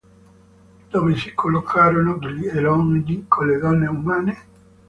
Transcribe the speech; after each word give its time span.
Dove 0.89 1.15
si 1.15 1.31
collocarono 1.35 2.17
gli 2.27 2.47
elohim 2.47 3.27
con 3.27 3.45
le 3.45 3.59
donne 3.59 3.85
umane? 3.87 4.37